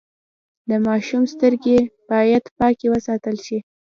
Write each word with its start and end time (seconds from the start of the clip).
د 0.69 0.71
ماشوم 0.87 1.23
سترګې 1.33 1.77
باید 2.09 2.43
پاکې 2.59 2.87
وساتل 2.93 3.35
شي۔ 3.45 3.57